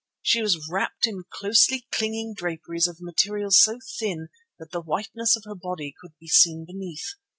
She 0.23 0.41
was 0.41 0.67
wrapped 0.67 1.05
in 1.05 1.25
closely 1.29 1.85
clinging 1.91 2.33
draperies 2.35 2.87
of 2.87 3.01
material 3.01 3.51
so 3.51 3.77
thin 3.99 4.29
that 4.57 4.71
the 4.71 4.81
whiteness 4.81 5.35
of 5.35 5.43
her 5.45 5.53
body 5.53 5.93
could 6.01 6.17
be 6.19 6.27
seen 6.27 6.65
beneath. 6.65 7.07